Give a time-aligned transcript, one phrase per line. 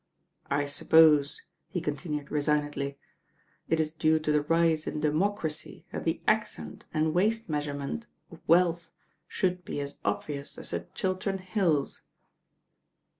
[0.49, 2.97] I suppose," he continued resignedly,
[3.69, 8.39] "it is due to the rise in democracy that the accent and waist measurement of
[8.47, 8.89] wealth
[9.27, 12.05] should be as obvious as the Chiltern Hills."